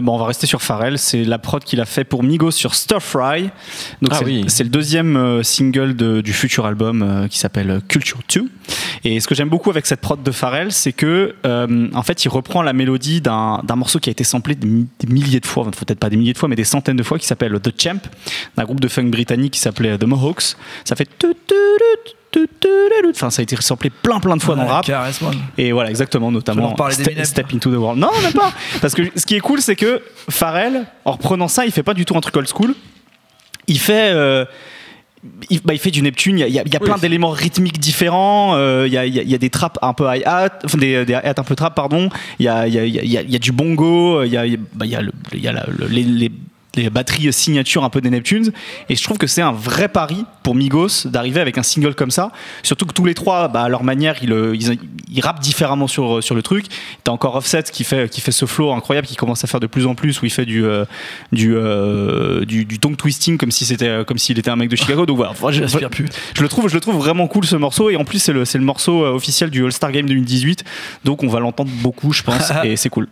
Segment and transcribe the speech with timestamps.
[0.00, 0.96] Bon, on va rester sur Pharrell.
[0.96, 3.50] C'est la prod qu'il a fait pour Migos sur Stir Fry.
[4.00, 4.44] Donc, Ah c'est, oui.
[4.60, 8.48] le deuxième euh, single de- du futur album euh, qui s'appelle euh, Culture 2.
[9.02, 12.24] Et ce que j'aime beaucoup avec cette prod de Pharrell, c'est que, euh, en fait,
[12.24, 14.68] il reprend la mélodie d'un, morceau qui a été samplé des
[15.08, 17.18] milliers de fois, enfin, peut-être pas des milliers de fois, mais des centaines de fois,
[17.18, 17.98] qui s'appelle The Champ,
[18.56, 20.54] d'un groupe de funk britannique qui s'appelait The Mohawks.
[20.84, 21.08] Ça fait.
[23.10, 24.84] Enfin, ça a été samplé plein plein de fois dans le rap.
[24.84, 25.36] KRS One.
[25.56, 27.98] Et voilà, exactement, notamment Ste- Step into the World.
[27.98, 28.52] Non, même pas.
[28.80, 31.94] Parce que ce qui est cool, c'est que Pharrell, en reprenant ça, il fait pas
[31.94, 32.74] du tout un truc old school.
[33.66, 34.10] Il fait.
[34.12, 34.44] euh,
[35.50, 36.86] il, bah, il fait du Neptune, il y a, il y a- Oui.
[36.86, 40.60] plein d'éléments rythmiques différents, euh, il, y a, il y des traps un peu hi-hat,
[40.64, 42.76] enfin des, des hi-hat un peu trap, pardon, il y a, il
[43.34, 46.30] y du bongo, il y a, bah, le- la- le- les-
[46.82, 48.52] les batteries signature un peu des Neptunes,
[48.88, 52.10] et je trouve que c'est un vrai pari pour Migos d'arriver avec un single comme
[52.10, 52.32] ça,
[52.62, 54.78] surtout que tous les trois, bah, à leur manière, ils, ils,
[55.10, 56.66] ils rappent différemment sur, sur le truc.
[57.04, 59.66] T'as encore Offset qui fait, qui fait ce flow incroyable, qui commence à faire de
[59.66, 60.84] plus en plus, où il fait du, euh,
[61.32, 64.68] du, euh, du, du tongue twisting comme si c'était, euh, comme s'il était un mec
[64.68, 65.06] de Chicago.
[65.06, 66.06] Donc voilà, je, plus.
[66.34, 68.44] je le trouve, je le trouve vraiment cool ce morceau, et en plus c'est le,
[68.44, 70.64] c'est le morceau euh, officiel du All Star Game 2018,
[71.04, 73.06] donc on va l'entendre beaucoup, je pense, et c'est cool.